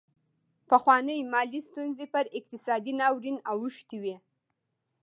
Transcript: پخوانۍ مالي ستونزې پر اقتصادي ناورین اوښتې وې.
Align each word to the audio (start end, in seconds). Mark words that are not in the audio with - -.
پخوانۍ 0.69 1.19
مالي 1.31 1.59
ستونزې 1.67 2.05
پر 2.13 2.25
اقتصادي 2.37 2.93
ناورین 2.99 3.37
اوښتې 3.51 3.97
وې. 4.03 4.15